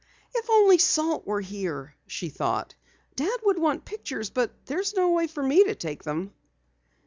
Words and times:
"If 0.33 0.49
only 0.49 0.79
Salt 0.79 1.27
were 1.27 1.41
here!" 1.41 1.93
she 2.07 2.29
thought. 2.29 2.73
"Dad 3.15 3.37
would 3.43 3.59
want 3.59 3.85
pictures, 3.85 4.31
but 4.31 4.49
there's 4.65 4.95
no 4.95 5.11
way 5.11 5.27
for 5.27 5.43
me 5.43 5.63
to 5.65 5.75
take 5.75 6.01
them." 6.03 6.33